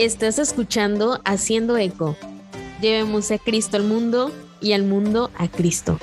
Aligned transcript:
Estás 0.00 0.38
escuchando 0.38 1.20
Haciendo 1.26 1.76
Eco. 1.76 2.16
Llevemos 2.80 3.30
a 3.32 3.36
Cristo 3.36 3.76
al 3.76 3.84
mundo 3.84 4.32
y 4.58 4.72
al 4.72 4.84
mundo 4.84 5.30
a 5.36 5.46
Cristo. 5.46 5.98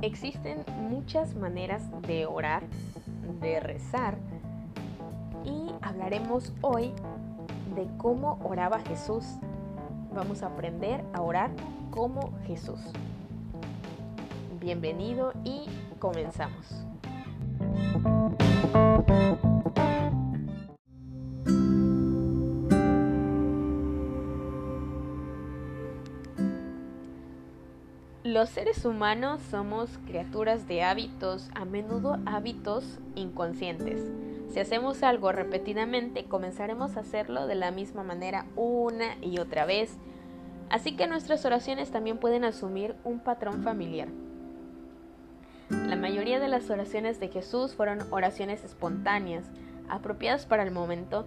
Existen 0.00 0.64
muchas 0.88 1.34
maneras 1.34 1.82
de 2.08 2.24
orar, 2.24 2.62
de 3.42 3.60
rezar, 3.60 4.16
y 5.44 5.74
hablaremos 5.82 6.54
hoy 6.62 6.90
de 7.76 7.86
cómo 7.98 8.40
oraba 8.42 8.80
Jesús 8.80 9.26
vamos 10.12 10.42
a 10.42 10.46
aprender 10.46 11.04
a 11.12 11.22
orar 11.22 11.50
como 11.90 12.32
Jesús. 12.46 12.80
Bienvenido 14.60 15.32
y 15.44 15.66
comenzamos. 15.98 16.84
Los 28.22 28.50
seres 28.50 28.84
humanos 28.84 29.40
somos 29.50 29.90
criaturas 30.06 30.68
de 30.68 30.82
hábitos, 30.82 31.50
a 31.54 31.64
menudo 31.64 32.18
hábitos 32.26 32.84
inconscientes. 33.16 34.02
Si 34.50 34.58
hacemos 34.58 35.02
algo 35.04 35.30
repetidamente, 35.30 36.24
comenzaremos 36.24 36.96
a 36.96 37.00
hacerlo 37.00 37.46
de 37.46 37.54
la 37.54 37.70
misma 37.70 38.02
manera 38.02 38.46
una 38.56 39.16
y 39.22 39.38
otra 39.38 39.64
vez. 39.64 39.96
Así 40.68 40.96
que 40.96 41.06
nuestras 41.06 41.44
oraciones 41.44 41.90
también 41.92 42.18
pueden 42.18 42.44
asumir 42.44 42.96
un 43.04 43.20
patrón 43.20 43.62
familiar. 43.62 44.08
La 45.68 45.94
mayoría 45.94 46.40
de 46.40 46.48
las 46.48 46.68
oraciones 46.68 47.20
de 47.20 47.28
Jesús 47.28 47.76
fueron 47.76 48.00
oraciones 48.10 48.64
espontáneas, 48.64 49.48
apropiadas 49.88 50.46
para 50.46 50.64
el 50.64 50.72
momento, 50.72 51.26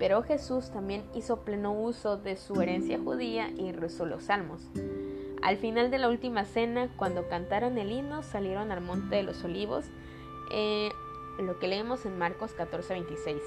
pero 0.00 0.24
Jesús 0.24 0.70
también 0.70 1.04
hizo 1.14 1.44
pleno 1.44 1.72
uso 1.72 2.16
de 2.16 2.36
su 2.36 2.60
herencia 2.60 2.98
judía 2.98 3.50
y 3.50 3.70
rezó 3.70 4.04
los 4.04 4.24
salmos. 4.24 4.68
Al 5.42 5.58
final 5.58 5.92
de 5.92 5.98
la 5.98 6.08
última 6.08 6.44
cena, 6.44 6.88
cuando 6.96 7.28
cantaron 7.28 7.78
el 7.78 7.92
himno, 7.92 8.24
salieron 8.24 8.72
al 8.72 8.80
monte 8.80 9.14
de 9.14 9.22
los 9.22 9.44
olivos, 9.44 9.84
eh, 10.50 10.90
lo 11.38 11.58
que 11.58 11.68
leemos 11.68 12.06
en 12.06 12.18
Marcos 12.18 12.54
14:26. 12.56 13.40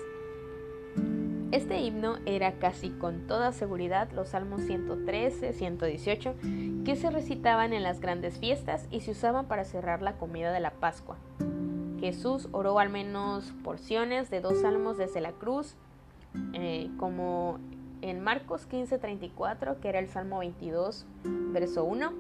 Este 1.52 1.80
himno 1.80 2.18
era 2.26 2.60
casi 2.60 2.90
con 2.90 3.26
toda 3.26 3.54
seguridad 3.54 4.12
los 4.12 4.30
salmos 4.30 4.62
113, 4.64 5.54
118, 5.54 6.36
que 6.84 6.96
se 6.98 7.10
recitaban 7.10 7.72
en 7.72 7.84
las 7.84 8.02
grandes 8.02 8.38
fiestas 8.38 8.88
y 8.92 9.00
se 9.00 9.12
usaban 9.12 9.48
para 9.48 9.64
cerrar 9.64 10.02
la 10.02 10.18
comida 10.18 10.52
de 10.52 10.60
la 10.60 10.72
Pascua. 10.72 11.18
Jesús 12.02 12.50
oró 12.52 12.80
al 12.80 12.90
menos 12.90 13.54
porciones 13.64 14.30
de 14.30 14.42
dos 14.42 14.60
salmos 14.60 14.98
desde 14.98 15.22
la 15.22 15.32
cruz, 15.32 15.76
eh, 16.54 16.90
como 16.98 17.60
en 18.02 18.20
Marcos 18.22 18.68
15:34, 18.68 19.80
que 19.80 19.90
era 19.90 20.00
el 20.00 20.10
Salmo 20.10 20.40
22, 20.40 21.06
verso 21.24 21.86
1, 21.86 22.12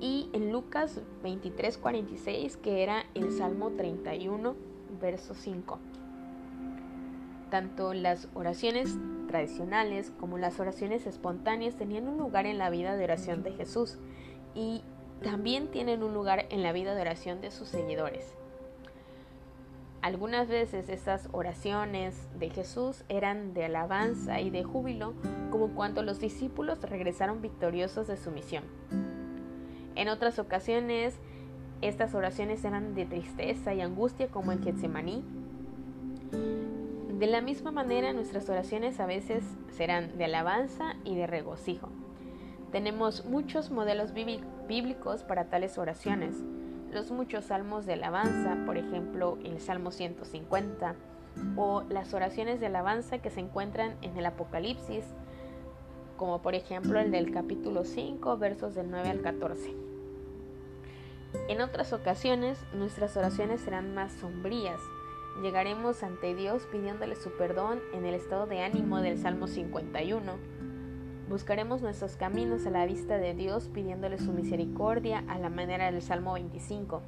y 0.00 0.30
en 0.32 0.50
Lucas 0.52 1.00
23:46, 1.22 2.56
que 2.56 2.82
era 2.82 3.04
el 3.14 3.30
Salmo 3.32 3.72
31, 3.76 4.56
verso 5.00 5.34
5. 5.34 5.78
Tanto 7.50 7.94
las 7.94 8.28
oraciones 8.34 8.96
tradicionales 9.26 10.12
como 10.18 10.38
las 10.38 10.60
oraciones 10.60 11.06
espontáneas 11.06 11.76
tenían 11.76 12.08
un 12.08 12.18
lugar 12.18 12.46
en 12.46 12.58
la 12.58 12.70
vida 12.70 12.96
de 12.96 13.04
oración 13.04 13.42
de 13.42 13.52
Jesús 13.52 13.98
y 14.54 14.82
también 15.22 15.68
tienen 15.68 16.02
un 16.02 16.14
lugar 16.14 16.46
en 16.50 16.62
la 16.62 16.72
vida 16.72 16.94
de 16.94 17.02
oración 17.02 17.40
de 17.40 17.50
sus 17.50 17.68
seguidores. 17.68 18.34
Algunas 20.02 20.48
veces 20.48 20.88
estas 20.88 21.28
oraciones 21.32 22.16
de 22.38 22.48
Jesús 22.48 23.04
eran 23.10 23.52
de 23.52 23.66
alabanza 23.66 24.40
y 24.40 24.48
de 24.48 24.64
júbilo, 24.64 25.12
como 25.50 25.74
cuando 25.74 26.02
los 26.02 26.20
discípulos 26.20 26.80
regresaron 26.82 27.42
victoriosos 27.42 28.06
de 28.06 28.16
su 28.16 28.30
misión. 28.30 28.64
En 29.96 30.08
otras 30.08 30.38
ocasiones, 30.38 31.18
estas 31.82 32.14
oraciones 32.14 32.64
eran 32.64 32.94
de 32.94 33.06
tristeza 33.06 33.74
y 33.74 33.80
angustia, 33.80 34.28
como 34.28 34.52
en 34.52 34.62
Getsemaní. 34.62 35.24
De 37.18 37.26
la 37.26 37.40
misma 37.40 37.70
manera, 37.70 38.12
nuestras 38.12 38.48
oraciones 38.48 39.00
a 39.00 39.06
veces 39.06 39.44
serán 39.76 40.16
de 40.16 40.24
alabanza 40.24 40.96
y 41.04 41.14
de 41.16 41.26
regocijo. 41.26 41.88
Tenemos 42.72 43.24
muchos 43.24 43.70
modelos 43.70 44.12
bíblicos 44.14 45.22
para 45.24 45.46
tales 45.46 45.76
oraciones 45.76 46.36
los 46.92 47.10
muchos 47.10 47.44
salmos 47.46 47.86
de 47.86 47.94
alabanza, 47.94 48.56
por 48.66 48.76
ejemplo 48.76 49.38
el 49.44 49.60
Salmo 49.60 49.90
150, 49.90 50.94
o 51.56 51.82
las 51.88 52.12
oraciones 52.14 52.60
de 52.60 52.66
alabanza 52.66 53.18
que 53.18 53.30
se 53.30 53.40
encuentran 53.40 53.94
en 54.02 54.16
el 54.16 54.26
Apocalipsis, 54.26 55.04
como 56.16 56.42
por 56.42 56.54
ejemplo 56.54 56.98
el 56.98 57.10
del 57.10 57.32
capítulo 57.32 57.84
5, 57.84 58.36
versos 58.36 58.74
del 58.74 58.90
9 58.90 59.08
al 59.08 59.20
14. 59.20 59.89
En 61.48 61.60
otras 61.60 61.92
ocasiones, 61.92 62.58
nuestras 62.72 63.16
oraciones 63.16 63.60
serán 63.60 63.94
más 63.94 64.12
sombrías. 64.12 64.80
Llegaremos 65.42 66.02
ante 66.02 66.34
Dios 66.34 66.66
pidiéndole 66.70 67.16
su 67.16 67.30
perdón 67.30 67.80
en 67.94 68.04
el 68.04 68.14
estado 68.14 68.46
de 68.46 68.60
ánimo 68.62 69.00
del 69.00 69.18
Salmo 69.18 69.46
51 69.46 70.60
Buscaremos 71.30 71.80
nuestros 71.80 72.16
caminos 72.16 72.66
a 72.66 72.70
la 72.70 72.86
vista 72.86 73.16
de 73.16 73.34
Dios 73.34 73.70
pidiéndole 73.72 74.18
su 74.18 74.32
misericordia 74.32 75.22
a 75.28 75.38
la 75.38 75.48
manera 75.48 75.92
del 75.92 76.02
Salmo 76.02 76.32
25. 76.32 77.02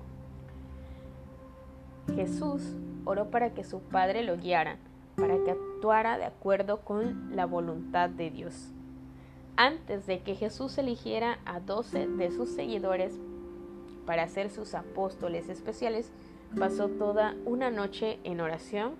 Jesús 2.15 2.63
oró 3.05 3.33
para 3.33 3.53
que 3.53 3.65
su 3.65 3.81
Padre 3.81 4.23
lo 4.23 4.37
guiara, 4.37 4.79
para 5.17 5.43
que 5.43 5.51
actuara 5.51 6.19
de 6.19 6.25
acuerdo 6.25 6.83
con 6.83 7.35
la 7.35 7.47
voluntad 7.47 8.11
de 8.11 8.31
Dios. 8.31 8.71
Antes 9.57 10.07
de 10.07 10.21
que 10.21 10.37
Jesús 10.37 10.79
eligiera 10.79 11.41
a 11.45 11.59
doce 11.59 12.07
de 12.07 12.31
sus 12.31 12.49
seguidores 12.51 13.19
para 14.07 14.29
ser 14.29 14.51
sus 14.51 14.75
apóstoles 14.75 15.49
especiales, 15.49 16.11
pasó 16.59 16.89
toda 16.89 17.35
una 17.45 17.71
noche 17.71 18.19
en 18.25 18.41
oración, 18.41 18.95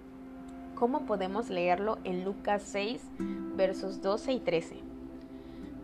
como 0.75 1.07
podemos 1.07 1.51
leerlo 1.51 1.99
en 2.05 2.25
Lucas 2.25 2.63
6, 2.67 3.03
versos 3.57 4.03
12 4.03 4.33
y 4.33 4.41
13. 4.41 4.77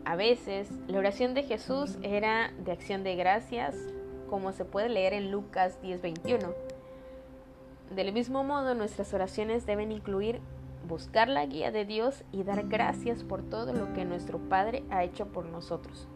A 0.05 0.17
veces 0.17 0.71
la 0.87 0.99
oración 0.99 1.35
de 1.35 1.43
Jesús 1.43 1.99
era 2.03 2.53
de 2.65 2.73
acción 2.73 3.05
de 3.05 3.15
gracias, 3.15 3.77
como 4.31 4.53
se 4.53 4.65
puede 4.65 4.89
leer 4.89 5.13
en 5.13 5.31
Lucas 5.31 5.79
10:21. 5.83 6.55
Del 7.95 8.13
mismo 8.13 8.43
modo, 8.45 8.75
nuestras 8.75 9.13
oraciones 9.15 9.67
deben 9.67 9.93
incluir 9.93 10.41
buscar 10.87 11.29
la 11.29 11.45
guía 11.45 11.71
de 11.71 11.85
Dios 11.85 12.25
y 12.33 12.43
dar 12.43 12.69
gracias 12.69 13.23
por 13.23 13.43
todo 13.43 13.73
lo 13.73 13.93
que 13.93 14.05
nuestro 14.05 14.39
Padre 14.39 14.83
ha 14.91 15.05
hecho 15.05 15.27
por 15.27 15.45
nosotros. 15.45 16.09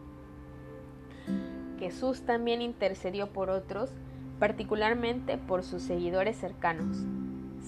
Jesús 1.83 2.21
también 2.21 2.61
intercedió 2.61 3.27
por 3.27 3.49
otros, 3.49 3.89
particularmente 4.39 5.37
por 5.37 5.63
sus 5.63 5.81
seguidores 5.81 6.37
cercanos. 6.37 6.95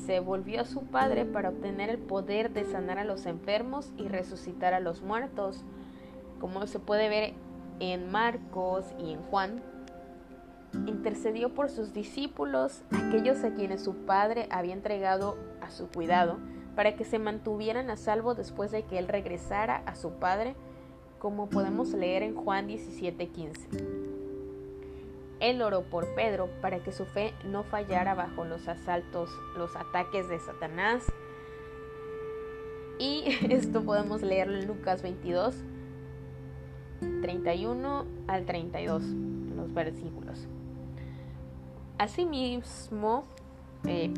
Se 0.06 0.22
volvió 0.22 0.62
a 0.62 0.66
su 0.66 0.84
Padre 0.84 1.26
para 1.26 1.50
obtener 1.50 1.90
el 1.90 1.98
poder 1.98 2.54
de 2.54 2.64
sanar 2.64 2.98
a 2.98 3.04
los 3.04 3.26
enfermos 3.26 3.92
y 3.98 4.08
resucitar 4.08 4.74
a 4.74 4.80
los 4.80 5.02
muertos, 5.02 5.66
como 6.40 6.66
se 6.66 6.80
puede 6.80 7.10
ver 7.10 7.34
en 7.82 8.10
Marcos 8.10 8.86
y 8.98 9.12
en 9.12 9.22
Juan, 9.24 9.62
intercedió 10.88 11.54
por 11.54 11.70
sus 11.70 11.94
discípulos, 11.94 12.84
aquellos 12.92 13.44
a 13.44 13.54
quienes 13.54 13.84
su 13.84 13.96
padre 14.06 14.48
había 14.50 14.74
entregado 14.74 15.38
a 15.60 15.70
su 15.72 15.90
cuidado, 15.90 16.38
para 16.78 16.96
que 16.96 17.04
se 17.04 17.20
mantuvieran 17.20 17.90
a 17.90 17.98
salvo 17.98 18.34
después 18.34 18.72
de 18.72 18.84
que 18.84 18.98
él 18.98 19.10
regresara 19.10 19.84
a 19.86 19.96
su 19.96 20.12
padre, 20.12 20.56
como 21.26 21.50
podemos 21.50 21.92
leer 21.92 22.22
en 22.22 22.36
Juan 22.36 22.68
17:15. 22.68 23.68
Él 25.40 25.60
oró 25.64 25.82
por 25.82 26.14
Pedro 26.14 26.52
para 26.62 26.84
que 26.84 26.92
su 26.92 27.06
fe 27.06 27.34
no 27.44 27.64
fallara 27.64 28.14
bajo 28.14 28.46
los 28.46 28.68
asaltos, 28.68 29.32
los 29.58 29.76
ataques 29.76 30.30
de 30.30 30.38
Satanás. 30.38 31.12
Y 33.00 33.24
esto 33.50 33.82
podemos 33.82 34.22
leerlo 34.22 34.60
en 34.60 34.68
Lucas 34.68 35.02
22, 35.02 35.56
31 37.24 38.06
al 38.28 38.46
32, 38.46 39.02
los 39.56 39.74
versículos. 39.74 40.48
Asimismo, 41.98 43.24
eh, 43.88 44.14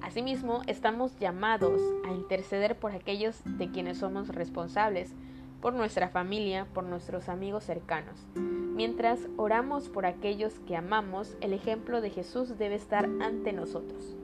asimismo, 0.00 0.62
estamos 0.68 1.18
llamados 1.18 1.82
a 2.08 2.12
interceder 2.12 2.78
por 2.78 2.92
aquellos 2.92 3.42
de 3.44 3.70
quienes 3.70 3.98
somos 3.98 4.28
responsables, 4.28 5.14
por 5.62 5.72
nuestra 5.72 6.08
familia, 6.08 6.66
por 6.74 6.84
nuestros 6.84 7.30
amigos 7.30 7.64
cercanos. 7.64 8.26
Mientras 8.34 9.20
oramos 9.36 9.88
por 9.88 10.04
aquellos 10.04 10.58
que 10.66 10.76
amamos, 10.76 11.36
el 11.40 11.52
ejemplo 11.52 12.00
de 12.00 12.10
Jesús 12.10 12.58
debe 12.58 12.74
estar 12.74 13.08
ante 13.22 13.52
nosotros. 13.52 14.16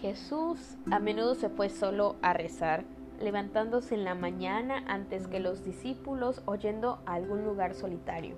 Jesús 0.00 0.76
a 0.90 0.98
menudo 0.98 1.34
se 1.36 1.48
fue 1.48 1.70
solo 1.70 2.16
a 2.22 2.32
rezar 2.34 2.84
levantándose 3.20 3.94
en 3.94 4.04
la 4.04 4.14
mañana 4.14 4.82
antes 4.88 5.26
que 5.26 5.40
los 5.40 5.64
discípulos 5.64 6.42
oyendo 6.44 7.00
a 7.06 7.14
algún 7.14 7.44
lugar 7.44 7.74
solitario. 7.74 8.34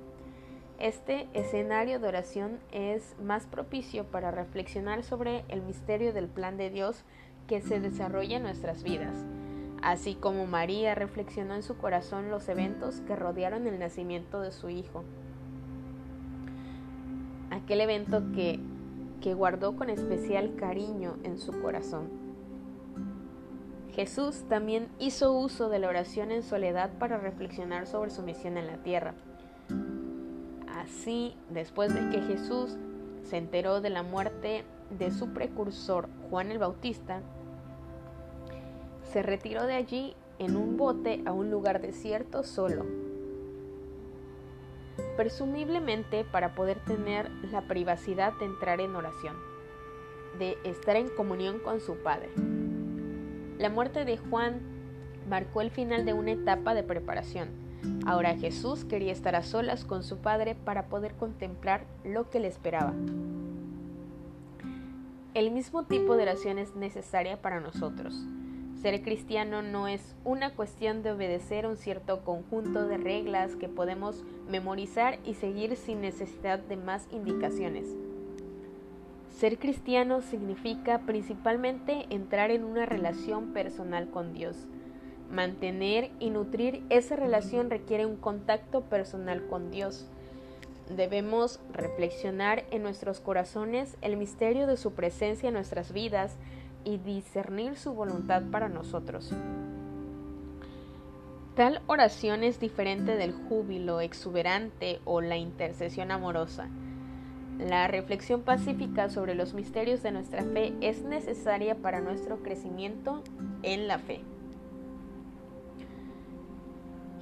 Este 0.78 1.26
escenario 1.32 1.98
de 1.98 2.06
oración 2.06 2.60
es 2.70 3.16
más 3.20 3.46
propicio 3.46 4.04
para 4.04 4.30
reflexionar 4.30 5.02
sobre 5.02 5.44
el 5.48 5.62
misterio 5.62 6.12
del 6.12 6.28
plan 6.28 6.56
de 6.56 6.70
Dios 6.70 7.04
que 7.48 7.60
se 7.60 7.80
desarrolla 7.80 8.36
en 8.36 8.44
nuestras 8.44 8.84
vidas, 8.84 9.24
así 9.82 10.14
como 10.14 10.46
María 10.46 10.94
reflexionó 10.94 11.54
en 11.54 11.62
su 11.62 11.76
corazón 11.76 12.30
los 12.30 12.48
eventos 12.48 13.00
que 13.02 13.16
rodearon 13.16 13.66
el 13.66 13.78
nacimiento 13.78 14.40
de 14.40 14.52
su 14.52 14.68
hijo. 14.68 15.04
Aquel 17.50 17.80
evento 17.80 18.22
que, 18.34 18.60
que 19.20 19.34
guardó 19.34 19.76
con 19.76 19.90
especial 19.90 20.54
cariño 20.56 21.16
en 21.22 21.38
su 21.38 21.60
corazón. 21.60 22.08
Jesús 23.92 24.44
también 24.48 24.88
hizo 25.00 25.32
uso 25.32 25.68
de 25.68 25.80
la 25.80 25.88
oración 25.88 26.30
en 26.30 26.42
soledad 26.42 26.90
para 26.98 27.18
reflexionar 27.18 27.86
sobre 27.86 28.10
su 28.10 28.22
misión 28.22 28.56
en 28.56 28.68
la 28.68 28.76
tierra. 28.76 29.14
Así, 30.68 31.34
después 31.50 31.92
de 31.92 32.08
que 32.10 32.22
Jesús 32.22 32.76
se 33.24 33.38
enteró 33.38 33.80
de 33.80 33.90
la 33.90 34.02
muerte 34.02 34.64
de 34.90 35.10
su 35.10 35.30
precursor 35.30 36.08
Juan 36.30 36.50
el 36.50 36.58
Bautista, 36.58 37.22
se 39.12 39.22
retiró 39.22 39.66
de 39.66 39.74
allí 39.74 40.14
en 40.38 40.56
un 40.56 40.76
bote 40.76 41.22
a 41.26 41.32
un 41.32 41.50
lugar 41.50 41.80
desierto 41.80 42.44
solo, 42.44 42.86
presumiblemente 45.16 46.24
para 46.24 46.54
poder 46.54 46.78
tener 46.84 47.30
la 47.50 47.62
privacidad 47.62 48.32
de 48.38 48.46
entrar 48.46 48.80
en 48.80 48.94
oración, 48.94 49.36
de 50.38 50.56
estar 50.64 50.96
en 50.96 51.08
comunión 51.08 51.58
con 51.58 51.80
su 51.80 51.96
Padre. 51.96 52.30
La 53.58 53.70
muerte 53.70 54.04
de 54.04 54.16
Juan 54.16 54.60
marcó 55.28 55.60
el 55.60 55.70
final 55.70 56.04
de 56.04 56.12
una 56.12 56.32
etapa 56.32 56.74
de 56.74 56.84
preparación 56.84 57.68
Ahora 58.06 58.36
Jesús 58.36 58.84
quería 58.84 59.12
estar 59.12 59.36
a 59.36 59.42
solas 59.42 59.84
con 59.84 60.02
su 60.02 60.18
Padre 60.18 60.54
para 60.54 60.86
poder 60.86 61.14
contemplar 61.14 61.84
lo 62.04 62.30
que 62.30 62.40
le 62.40 62.48
esperaba. 62.48 62.94
El 65.34 65.50
mismo 65.50 65.84
tipo 65.84 66.16
de 66.16 66.22
oración 66.22 66.58
es 66.58 66.74
necesaria 66.74 67.40
para 67.40 67.60
nosotros. 67.60 68.24
Ser 68.82 69.02
cristiano 69.02 69.62
no 69.62 69.88
es 69.88 70.14
una 70.24 70.54
cuestión 70.54 71.02
de 71.02 71.12
obedecer 71.12 71.66
un 71.66 71.76
cierto 71.76 72.24
conjunto 72.24 72.86
de 72.86 72.96
reglas 72.96 73.56
que 73.56 73.68
podemos 73.68 74.24
memorizar 74.48 75.18
y 75.24 75.34
seguir 75.34 75.76
sin 75.76 76.00
necesidad 76.00 76.58
de 76.58 76.76
más 76.76 77.08
indicaciones. 77.10 77.88
Ser 79.36 79.58
cristiano 79.58 80.20
significa 80.22 81.00
principalmente 81.00 82.06
entrar 82.10 82.50
en 82.50 82.64
una 82.64 82.86
relación 82.86 83.52
personal 83.52 84.10
con 84.10 84.32
Dios 84.32 84.66
Mantener 85.30 86.10
y 86.20 86.30
nutrir 86.30 86.82
esa 86.88 87.14
relación 87.14 87.68
requiere 87.68 88.06
un 88.06 88.16
contacto 88.16 88.80
personal 88.84 89.46
con 89.46 89.70
Dios. 89.70 90.06
Debemos 90.88 91.60
reflexionar 91.70 92.64
en 92.70 92.82
nuestros 92.82 93.20
corazones 93.20 93.98
el 94.00 94.16
misterio 94.16 94.66
de 94.66 94.78
su 94.78 94.92
presencia 94.92 95.48
en 95.48 95.54
nuestras 95.54 95.92
vidas 95.92 96.36
y 96.84 96.98
discernir 96.98 97.76
su 97.76 97.92
voluntad 97.92 98.42
para 98.50 98.68
nosotros. 98.68 99.32
Tal 101.54 101.82
oración 101.88 102.44
es 102.44 102.60
diferente 102.60 103.16
del 103.16 103.32
júbilo 103.32 104.00
exuberante 104.00 105.00
o 105.04 105.20
la 105.20 105.36
intercesión 105.36 106.12
amorosa. 106.12 106.68
La 107.58 107.88
reflexión 107.88 108.42
pacífica 108.42 109.08
sobre 109.10 109.34
los 109.34 109.54
misterios 109.54 110.02
de 110.04 110.12
nuestra 110.12 110.44
fe 110.44 110.72
es 110.80 111.02
necesaria 111.02 111.74
para 111.74 112.00
nuestro 112.00 112.44
crecimiento 112.44 113.24
en 113.64 113.88
la 113.88 113.98
fe. 113.98 114.20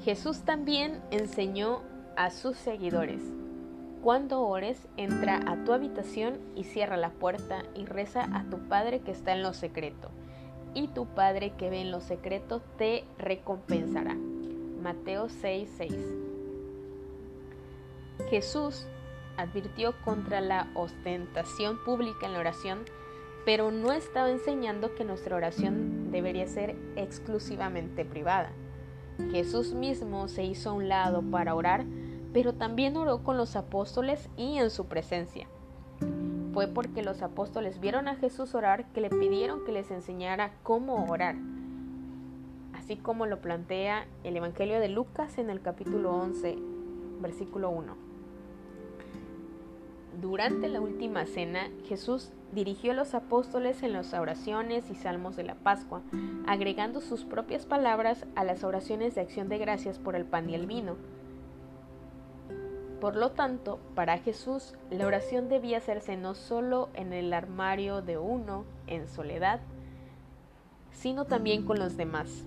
Jesús 0.05 0.43
también 0.43 1.01
enseñó 1.11 1.81
a 2.17 2.31
sus 2.31 2.59
seguidores, 2.59 3.23
cuando 4.07 4.43
ores, 4.43 4.87
entra 4.97 5.41
a 5.51 5.65
tu 5.65 5.73
habitación 5.73 6.39
y 6.55 6.63
cierra 6.63 6.97
la 6.97 7.11
puerta 7.11 7.65
y 7.75 7.87
reza 7.87 8.23
a 8.23 8.45
tu 8.45 8.69
Padre 8.69 9.01
que 9.01 9.11
está 9.11 9.33
en 9.33 9.43
lo 9.43 9.53
secreto, 9.53 10.13
y 10.75 10.87
tu 10.87 11.07
Padre 11.07 11.55
que 11.59 11.71
ve 11.71 11.81
en 11.81 11.91
lo 11.91 12.01
secreto 12.01 12.63
te 12.79 13.03
recompensará. 13.19 14.15
Mateo 14.81 15.27
6:6 15.27 15.97
Jesús 18.31 18.87
advirtió 19.37 19.93
contra 20.05 20.41
la 20.41 20.71
ostentación 20.75 21.77
pública 21.85 22.27
en 22.27 22.35
la 22.35 22.39
oración, 22.39 22.85
pero 23.45 23.73
no 23.73 23.91
estaba 23.91 24.31
enseñando 24.31 24.95
que 24.95 25.03
nuestra 25.03 25.35
oración 25.35 26.13
debería 26.13 26.47
ser 26.47 26.77
exclusivamente 26.95 28.05
privada. 28.05 28.53
Jesús 29.33 29.73
mismo 29.73 30.29
se 30.29 30.45
hizo 30.45 30.71
a 30.71 30.75
un 30.75 30.89
lado 30.89 31.23
para 31.23 31.57
orar, 31.57 31.85
pero 32.33 32.55
también 32.55 32.97
oró 32.97 33.23
con 33.23 33.37
los 33.37 33.57
apóstoles 33.57 34.29
y 34.37 34.59
en 34.59 34.71
su 34.71 34.87
presencia. 34.87 35.47
Fue 36.53 36.69
porque 36.69 37.03
los 37.03 37.23
apóstoles 37.23 37.81
vieron 37.81 38.09
a 38.09 38.17
Jesús 38.17 38.55
orar 38.55 38.87
que 38.93 39.01
le 39.01 39.11
pidieron 39.11 39.65
que 39.65 39.73
les 39.73 39.91
enseñara 39.91 40.53
cómo 40.63 41.05
orar, 41.07 41.37
así 42.73 42.97
como 42.97 43.27
lo 43.27 43.41
plantea 43.41 44.07
el 44.25 44.37
Evangelio 44.37 44.81
de 44.81 44.89
Lucas 44.89 45.39
en 45.39 45.51
el 45.51 45.61
capítulo 45.61 46.15
11, 46.15 46.57
versículo 47.21 47.71
1. 47.71 48.07
Durante 50.21 50.69
la 50.71 50.81
última 50.81 51.27
cena, 51.27 51.69
Jesús 51.85 52.31
dirigió 52.53 52.93
a 52.93 52.95
los 52.95 53.15
apóstoles 53.15 53.83
en 53.83 53.93
las 53.93 54.15
oraciones 54.15 54.91
y 54.91 54.95
salmos 54.95 55.37
de 55.37 55.45
la 55.45 55.57
Pascua, 55.57 56.01
agregando 56.47 57.03
sus 57.03 57.25
propias 57.25 57.67
palabras 57.67 58.25
a 58.35 58.45
las 58.45 58.65
oraciones 58.65 59.15
de 59.15 59.21
acción 59.21 59.51
de 59.51 59.59
gracias 59.59 59.99
por 59.99 60.17
el 60.17 60.25
pan 60.25 60.49
y 60.49 60.55
el 60.55 60.67
vino. 60.67 60.97
Por 63.01 63.17
lo 63.17 63.33
tanto, 63.33 63.79
para 63.95 64.19
Jesús, 64.19 64.75
la 64.91 65.07
oración 65.07 65.49
debía 65.49 65.79
hacerse 65.79 66.17
no 66.17 66.35
solo 66.35 66.89
en 66.95 67.13
el 67.13 67.33
armario 67.33 68.01
de 68.03 68.19
uno, 68.19 68.65
en 68.87 69.09
soledad, 69.09 69.61
sino 70.93 71.27
también 71.27 71.65
con 71.65 71.79
los 71.79 71.97
demás. 71.97 72.45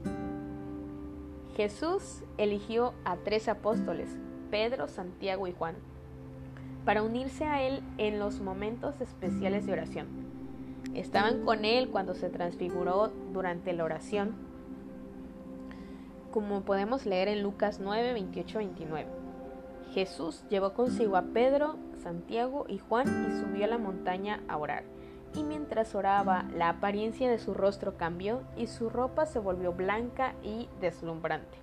Jesús 1.55 2.23
eligió 2.37 2.93
a 3.05 3.17
tres 3.17 3.47
apóstoles, 3.47 4.09
Pedro, 4.49 4.87
Santiago 4.87 5.47
y 5.47 5.53
Juan 5.53 5.75
para 6.85 7.03
unirse 7.03 7.45
a 7.45 7.61
Él 7.61 7.83
en 7.99 8.17
los 8.17 8.39
momentos 8.39 8.99
especiales 9.01 9.65
de 9.67 9.73
oración. 9.73 10.07
Estaban 10.95 11.43
con 11.45 11.65
Él 11.65 11.89
cuando 11.89 12.15
se 12.15 12.29
transfiguró 12.29 13.11
durante 13.31 13.73
la 13.73 13.83
oración, 13.83 14.33
como 16.31 16.61
podemos 16.61 17.05
leer 17.05 17.27
en 17.27 17.43
Lucas 17.43 17.79
9, 17.79 18.13
28, 18.13 18.57
29. 18.57 19.18
Jesús 19.93 20.43
llevó 20.49 20.73
consigo 20.73 21.17
a 21.17 21.23
Pedro, 21.33 21.77
Santiago 22.03 22.65
y 22.67 22.77
Juan 22.77 23.07
y 23.27 23.39
subió 23.39 23.65
a 23.65 23.69
la 23.69 23.77
montaña 23.77 24.41
a 24.47 24.57
orar. 24.57 24.83
Y 25.35 25.43
mientras 25.43 25.95
oraba, 25.95 26.45
la 26.55 26.69
apariencia 26.69 27.29
de 27.29 27.39
su 27.39 27.53
rostro 27.53 27.97
cambió 27.97 28.41
y 28.55 28.67
su 28.67 28.89
ropa 28.89 29.25
se 29.25 29.39
volvió 29.39 29.73
blanca 29.73 30.35
y 30.43 30.67
deslumbrante. 30.79 31.57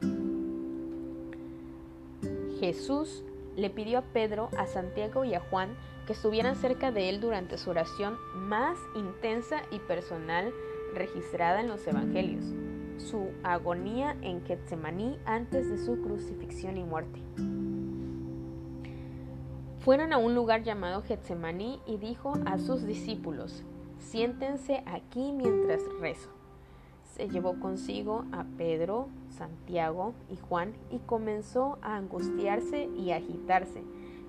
Jesús 2.60 3.24
le 3.56 3.70
pidió 3.70 3.98
a 3.98 4.02
Pedro, 4.02 4.50
a 4.56 4.66
Santiago 4.66 5.24
y 5.24 5.34
a 5.34 5.40
Juan 5.40 5.70
que 6.06 6.12
estuvieran 6.12 6.56
cerca 6.56 6.92
de 6.92 7.08
él 7.08 7.20
durante 7.20 7.58
su 7.58 7.70
oración 7.70 8.16
más 8.34 8.78
intensa 8.94 9.62
y 9.70 9.78
personal 9.80 10.52
registrada 10.94 11.60
en 11.60 11.68
los 11.68 11.86
Evangelios, 11.86 12.44
su 12.98 13.30
agonía 13.42 14.16
en 14.22 14.44
Getsemaní 14.44 15.18
antes 15.24 15.68
de 15.68 15.78
su 15.78 16.00
crucifixión 16.00 16.76
y 16.76 16.84
muerte. 16.84 17.20
Fueron 19.86 20.12
a 20.12 20.18
un 20.18 20.34
lugar 20.34 20.64
llamado 20.64 21.00
Getsemaní 21.00 21.80
y 21.86 21.96
dijo 21.96 22.34
a 22.44 22.58
sus 22.58 22.84
discípulos, 22.84 23.62
siéntense 23.98 24.82
aquí 24.84 25.32
mientras 25.32 25.80
rezo 26.00 26.36
se 27.16 27.28
llevó 27.28 27.58
consigo 27.60 28.24
a 28.32 28.44
Pedro, 28.58 29.08
Santiago 29.30 30.12
y 30.28 30.36
Juan 30.36 30.74
y 30.90 30.98
comenzó 30.98 31.78
a 31.80 31.96
angustiarse 31.96 32.90
y 32.94 33.12
agitarse. 33.12 33.82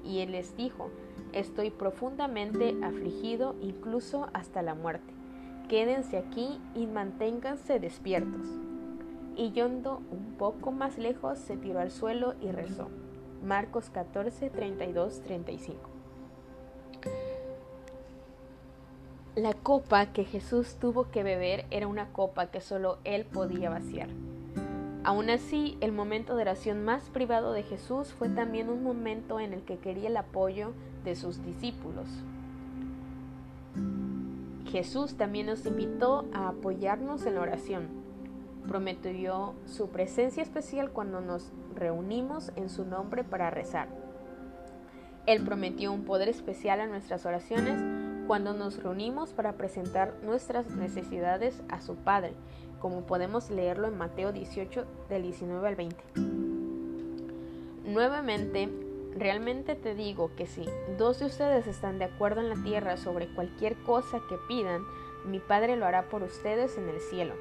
Y 0.06 0.20
él 0.20 0.32
les 0.32 0.56
dijo, 0.56 0.90
estoy 1.34 1.70
profundamente 1.70 2.78
afligido 2.82 3.56
incluso 3.62 4.28
hasta 4.34 4.62
la 4.62 4.74
muerte. 4.74 5.14
Quédense 5.68 6.18
aquí 6.18 6.62
y 6.76 6.88
manténganse 6.88 7.80
despiertos. 7.80 8.48
Y 9.36 9.52
yendo 9.52 10.02
un 10.12 10.36
poco 10.38 10.72
más 10.72 10.98
lejos, 10.98 11.40
se 11.40 11.58
tiró 11.58 11.80
al 11.80 11.92
suelo 11.92 12.36
y 12.42 12.52
rezó. 12.52 12.88
Marcos 13.44 13.90
14, 13.90 14.50
32, 14.50 15.22
35. 15.22 15.90
La 19.36 19.54
copa 19.54 20.08
que 20.08 20.26
Jesús 20.26 20.78
tuvo 20.80 21.12
que 21.12 21.22
beber 21.22 21.66
era 21.70 21.88
una 21.88 22.12
copa 22.12 22.48
que 22.48 22.60
solo 22.60 22.98
Él 23.04 23.26
podía 23.26 23.70
vaciar. 23.70 24.10
Aún 25.04 25.30
así, 25.30 25.78
el 25.80 25.92
momento 25.92 26.36
de 26.36 26.42
oración 26.42 26.84
más 26.84 27.10
privado 27.12 27.54
de 27.54 27.64
Jesús 27.64 28.14
fue 28.14 28.30
también 28.30 28.70
un 28.70 28.84
momento 28.84 29.40
en 29.40 29.54
el 29.54 29.62
que 29.62 29.78
quería 29.78 30.10
el 30.10 30.18
apoyo 30.18 30.74
de 31.06 31.16
sus 31.16 31.46
discípulos. 31.46 32.08
Jesús 34.72 35.16
también 35.16 35.46
nos 35.46 35.66
invitó 35.66 36.26
a 36.34 36.50
apoyarnos 36.50 37.26
en 37.26 37.36
la 37.36 37.42
oración. 37.42 37.97
Prometió 38.68 39.56
su 39.66 39.90
presencia 39.90 40.44
especial 40.44 40.92
cuando 40.92 41.22
nos 41.22 41.52
reunimos 41.74 42.52
en 42.56 42.70
su 42.70 42.86
nombre 42.86 43.24
para 43.24 43.50
rezar. 43.50 43.88
Él 45.26 45.44
prometió 45.44 45.92
un 45.92 46.06
poder 46.06 46.30
especial 46.30 46.80
a 46.80 46.88
nuestras 46.88 47.26
oraciones 47.26 47.82
cuando 48.28 48.54
nos 48.54 48.82
reunimos 48.82 49.34
para 49.34 49.54
presentar 49.54 50.14
nuestras 50.24 50.70
necesidades 50.70 51.64
a 51.70 51.82
su 51.82 51.96
Padre, 51.96 52.34
como 52.80 53.02
podemos 53.02 53.50
leerlo 53.50 53.88
en 53.88 53.98
Mateo 53.98 54.32
18 54.32 54.86
del 55.10 55.24
19 55.24 55.68
al 55.68 55.76
20. 55.76 55.98
Nuevamente, 57.86 58.70
realmente 59.16 59.76
te 59.76 59.96
digo 59.96 60.32
que 60.36 60.46
si 60.46 60.66
dos 60.98 61.20
de 61.20 61.26
ustedes 61.26 61.68
están 61.68 62.00
de 62.00 62.06
acuerdo 62.06 62.42
en 62.42 62.50
la 62.50 62.64
tierra 62.64 62.98
sobre 62.98 63.28
cualquier 63.34 63.76
cosa 63.84 64.22
que 64.30 64.36
pidan, 64.48 64.84
mi 65.26 65.40
Padre 65.40 65.76
lo 65.76 65.86
hará 65.86 66.10
por 66.10 66.24
ustedes 66.24 66.78
en 66.78 66.88
el 66.90 67.00
cielo. 67.00 67.34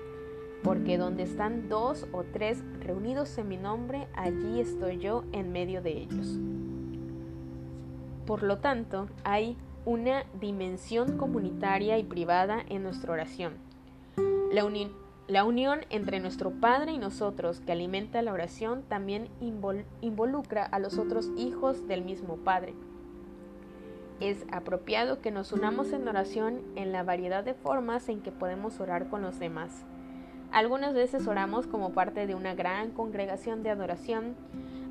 Porque 0.66 0.98
donde 0.98 1.22
están 1.22 1.68
dos 1.68 2.08
o 2.10 2.24
tres 2.24 2.64
reunidos 2.80 3.38
en 3.38 3.46
mi 3.46 3.56
nombre, 3.56 4.08
allí 4.16 4.58
estoy 4.58 4.98
yo 4.98 5.22
en 5.30 5.52
medio 5.52 5.80
de 5.80 5.92
ellos. 5.92 6.40
Por 8.26 8.42
lo 8.42 8.58
tanto, 8.58 9.06
hay 9.22 9.56
una 9.84 10.24
dimensión 10.40 11.18
comunitaria 11.18 11.98
y 11.98 12.02
privada 12.02 12.64
en 12.68 12.82
nuestra 12.82 13.12
oración. 13.12 13.52
La, 14.50 15.44
unión 15.44 15.82
entre 15.88 16.18
nuestro 16.18 16.50
Padre 16.50 16.90
y 16.90 16.98
nosotros 16.98 17.60
que 17.60 17.70
alimenta 17.70 18.20
la 18.22 18.32
oración 18.32 18.82
también 18.88 19.28
involucra 20.00 20.64
a 20.64 20.80
los 20.80 20.98
otros 20.98 21.30
hijos 21.36 21.86
del 21.86 22.02
mismo 22.02 22.38
Padre. 22.38 22.74
Es 24.18 24.44
apropiado 24.50 25.20
que 25.20 25.30
nos 25.30 25.52
unamos 25.52 25.92
en 25.92 26.08
oración 26.08 26.62
en 26.74 26.90
la 26.90 27.04
variedad 27.04 27.44
de 27.44 27.54
formas 27.54 28.08
en 28.08 28.20
que 28.20 28.32
podemos 28.32 28.80
orar 28.80 29.08
con 29.08 29.22
los 29.22 29.38
demás. 29.38 29.86
Algunas 30.52 30.94
veces 30.94 31.26
oramos 31.26 31.66
como 31.66 31.92
parte 31.92 32.26
de 32.26 32.34
una 32.34 32.54
gran 32.54 32.90
congregación 32.92 33.62
de 33.62 33.70
adoración, 33.70 34.36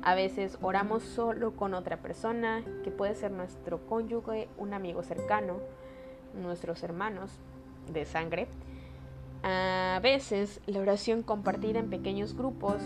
a 0.02 0.14
veces 0.14 0.58
oramos 0.62 1.02
solo 1.02 1.56
con 1.56 1.74
otra 1.74 1.96
persona, 1.96 2.62
que 2.84 2.90
puede 2.90 3.14
ser 3.14 3.32
nuestro 3.32 3.84
cónyuge, 3.86 4.48
un 4.56 4.74
amigo 4.74 5.02
cercano, 5.02 5.58
nuestros 6.34 6.82
hermanos 6.82 7.32
de 7.92 8.04
sangre. 8.04 8.46
A 9.42 9.98
veces 10.02 10.60
la 10.66 10.80
oración 10.80 11.22
compartida 11.22 11.78
en 11.78 11.90
pequeños 11.90 12.36
grupos 12.36 12.76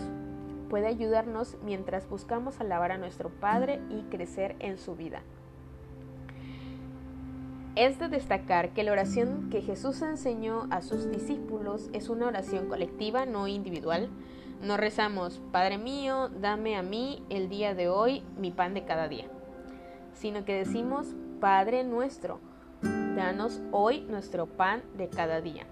puede 0.69 0.87
ayudarnos 0.87 1.57
mientras 1.63 2.09
buscamos 2.09 2.59
alabar 2.59 2.91
a 2.91 2.97
nuestro 2.97 3.29
Padre 3.29 3.81
y 3.89 4.03
crecer 4.03 4.55
en 4.59 4.77
su 4.77 4.95
vida. 4.95 5.21
Es 7.75 7.99
de 7.99 8.09
destacar 8.09 8.73
que 8.73 8.83
la 8.83 8.91
oración 8.91 9.49
que 9.49 9.61
Jesús 9.61 10.01
enseñó 10.01 10.67
a 10.71 10.81
sus 10.81 11.09
discípulos 11.09 11.89
es 11.93 12.09
una 12.09 12.27
oración 12.27 12.67
colectiva, 12.67 13.25
no 13.25 13.47
individual, 13.47 14.09
no 14.61 14.75
rezamos, 14.75 15.41
Padre 15.53 15.77
mío, 15.77 16.27
dame 16.27 16.75
a 16.75 16.83
mí 16.83 17.23
el 17.29 17.47
día 17.47 17.73
de 17.73 17.87
hoy 17.87 18.23
mi 18.37 18.51
pan 18.51 18.73
de 18.73 18.83
cada 18.83 19.07
día, 19.07 19.25
sino 20.13 20.43
que 20.43 20.53
decimos, 20.53 21.15
Padre 21.39 21.85
nuestro, 21.85 22.41
danos 23.15 23.61
hoy 23.71 24.01
nuestro 24.01 24.47
pan 24.47 24.83
de 24.97 25.07
cada 25.07 25.39
día. 25.39 25.65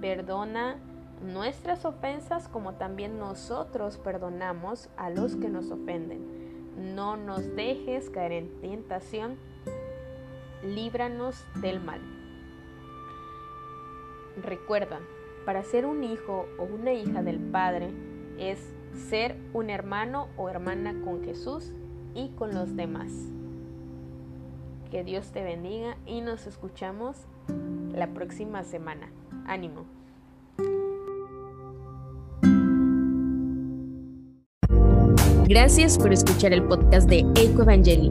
Perdona 0.00 0.78
nuestras 1.22 1.84
ofensas 1.84 2.48
como 2.48 2.74
también 2.74 3.18
nosotros 3.18 3.98
perdonamos 3.98 4.88
a 4.96 5.10
los 5.10 5.36
que 5.36 5.50
nos 5.50 5.70
ofenden. 5.70 6.94
No 6.94 7.18
nos 7.18 7.54
dejes 7.54 8.08
caer 8.08 8.32
en 8.32 8.60
tentación, 8.62 9.36
líbranos 10.64 11.44
del 11.60 11.80
mal. 11.80 12.00
Recuerda, 14.42 15.00
para 15.44 15.62
ser 15.62 15.86
un 15.86 16.02
hijo 16.02 16.46
o 16.58 16.64
una 16.64 16.92
hija 16.92 17.22
del 17.22 17.38
Padre, 17.38 17.90
es 18.38 18.58
ser 19.08 19.36
un 19.52 19.70
hermano 19.70 20.28
o 20.36 20.48
hermana 20.48 20.94
con 21.04 21.22
Jesús 21.22 21.72
y 22.14 22.30
con 22.30 22.54
los 22.54 22.76
demás. 22.76 23.12
Que 24.90 25.04
Dios 25.04 25.32
te 25.32 25.42
bendiga 25.42 25.96
y 26.06 26.20
nos 26.20 26.46
escuchamos 26.46 27.26
la 27.92 28.08
próxima 28.08 28.64
semana. 28.64 29.10
Ánimo. 29.46 29.84
Gracias 35.46 35.98
por 35.98 36.12
escuchar 36.12 36.52
el 36.52 36.64
podcast 36.64 37.08
de 37.08 37.18
Eco 37.36 37.62
Evangeli. 37.62 38.10